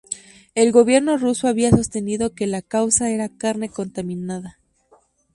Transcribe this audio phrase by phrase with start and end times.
[0.55, 4.57] El gobierno ruso había sostenido que la causa era carne contaminada.